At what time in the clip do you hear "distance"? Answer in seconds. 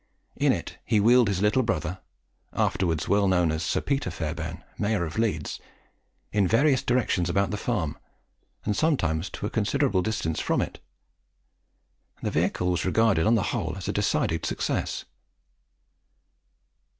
10.01-10.39